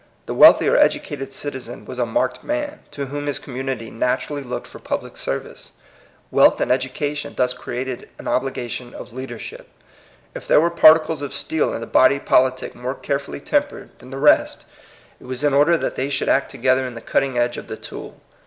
The 0.25 0.33
wealthy 0.33 0.67
or 0.67 0.75
educated 0.77 1.31
citizen 1.31 1.85
was 1.85 1.99
a 1.99 2.07
marked 2.07 2.43
man, 2.43 2.79
to 2.89 3.05
whom 3.05 3.27
his 3.27 3.37
community 3.37 3.91
naturall}' 3.91 4.41
looked 4.41 4.65
for 4.65 4.79
public 4.79 5.15
service. 5.15 5.73
Wealth 6.31 6.59
and 6.59 6.71
ed 6.71 6.81
ucation 6.81 7.35
thus 7.35 7.53
created 7.53 8.09
an 8.17 8.27
obligation 8.27 8.95
of 8.95 9.13
leader 9.13 9.39
If 10.33 10.47
there 10.47 10.59
were 10.59 10.71
particles 10.71 11.21
of 11.21 11.35
steel 11.35 11.71
in 11.75 11.81
the 11.81 12.19
politic 12.25 12.73
more 12.73 12.95
carefully 12.95 13.41
tempered 13.41 13.91
than 13.99 14.09
PROBLEM 14.09 14.23
OF 14.23 14.37
THE 14.39 14.41
PROSPEROUS. 14.41 14.65
113 15.19 15.19
the 15.19 15.21
rest, 15.21 15.21
it 15.21 15.25
was 15.25 15.43
in 15.43 15.53
order 15.53 15.77
that 15.77 15.95
they 15.95 16.09
should 16.09 16.29
act 16.29 16.49
together 16.49 16.87
in 16.87 16.95
the 16.95 17.01
cutting 17.01 17.37
edge 17.37 17.57
of 17.57 17.67
the 17.67 17.77
tool. 17.77 18.19